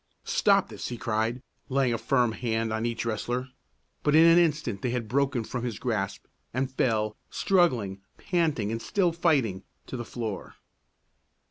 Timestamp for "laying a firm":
1.69-2.31